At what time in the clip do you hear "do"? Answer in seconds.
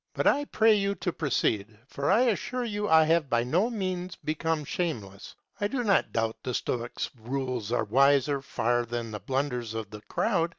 5.67-5.83